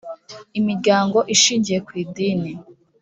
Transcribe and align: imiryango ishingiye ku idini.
imiryango 0.59 1.17
ishingiye 1.35 1.79
ku 1.87 1.91
idini. 2.03 2.51